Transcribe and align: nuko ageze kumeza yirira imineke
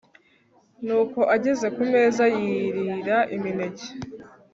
nuko 0.85 1.19
ageze 1.35 1.67
kumeza 1.75 2.23
yirira 2.37 3.17
imineke 3.35 3.87